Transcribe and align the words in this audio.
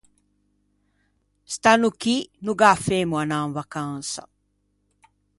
St’anno 1.53 1.89
chì 2.01 2.15
no 2.43 2.51
gh’â 2.59 2.71
femmo 2.85 3.15
à 3.17 3.21
anâ 3.23 3.37
in 3.47 3.53
vacansa. 3.57 4.23